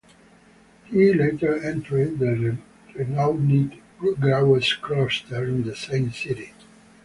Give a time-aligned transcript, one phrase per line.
[0.85, 2.57] He later entered the
[2.95, 6.55] renowned Graues Kloster in the same city.